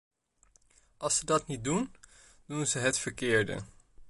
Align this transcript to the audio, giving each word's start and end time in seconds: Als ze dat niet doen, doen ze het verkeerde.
Als 0.99 1.17
ze 1.17 1.25
dat 1.25 1.47
niet 1.47 1.63
doen, 1.63 1.95
doen 2.45 2.65
ze 2.67 2.79
het 2.79 2.97
verkeerde. 2.99 3.59